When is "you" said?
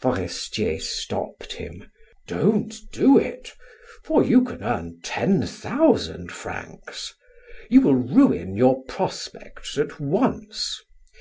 4.24-4.42, 7.70-7.80